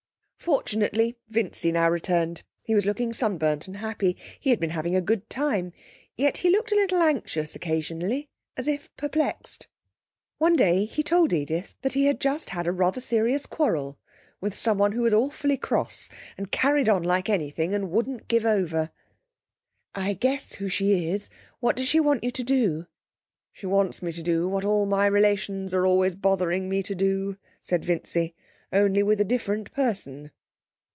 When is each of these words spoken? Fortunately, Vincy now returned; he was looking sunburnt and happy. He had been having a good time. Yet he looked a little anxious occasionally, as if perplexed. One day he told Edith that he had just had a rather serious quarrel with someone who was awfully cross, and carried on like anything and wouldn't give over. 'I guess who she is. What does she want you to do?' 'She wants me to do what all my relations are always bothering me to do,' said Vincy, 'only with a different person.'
Fortunately, 0.43 1.15
Vincy 1.29 1.71
now 1.71 1.87
returned; 1.87 2.41
he 2.63 2.73
was 2.73 2.87
looking 2.87 3.13
sunburnt 3.13 3.67
and 3.67 3.77
happy. 3.77 4.17
He 4.39 4.49
had 4.49 4.59
been 4.59 4.71
having 4.71 4.95
a 4.95 4.99
good 4.99 5.29
time. 5.29 5.71
Yet 6.17 6.37
he 6.37 6.49
looked 6.49 6.71
a 6.71 6.75
little 6.75 6.97
anxious 6.99 7.55
occasionally, 7.55 8.27
as 8.57 8.67
if 8.67 8.89
perplexed. 8.97 9.67
One 10.39 10.55
day 10.55 10.85
he 10.85 11.03
told 11.03 11.31
Edith 11.31 11.75
that 11.83 11.93
he 11.93 12.05
had 12.07 12.19
just 12.19 12.49
had 12.49 12.65
a 12.65 12.71
rather 12.71 12.99
serious 12.99 13.45
quarrel 13.45 13.99
with 14.41 14.55
someone 14.57 14.93
who 14.93 15.03
was 15.03 15.13
awfully 15.13 15.57
cross, 15.57 16.09
and 16.39 16.49
carried 16.51 16.89
on 16.89 17.03
like 17.03 17.29
anything 17.29 17.75
and 17.75 17.91
wouldn't 17.91 18.27
give 18.27 18.43
over. 18.43 18.89
'I 19.93 20.13
guess 20.13 20.53
who 20.53 20.67
she 20.69 21.07
is. 21.13 21.29
What 21.59 21.75
does 21.75 21.87
she 21.87 21.99
want 21.99 22.23
you 22.23 22.31
to 22.31 22.43
do?' 22.43 22.87
'She 23.53 23.67
wants 23.67 24.01
me 24.01 24.11
to 24.11 24.23
do 24.23 24.49
what 24.49 24.65
all 24.65 24.87
my 24.87 25.05
relations 25.05 25.71
are 25.71 25.85
always 25.85 26.15
bothering 26.15 26.67
me 26.67 26.81
to 26.81 26.95
do,' 26.95 27.37
said 27.61 27.85
Vincy, 27.85 28.33
'only 28.73 29.03
with 29.03 29.19
a 29.19 29.25
different 29.25 29.69
person.' 29.73 30.31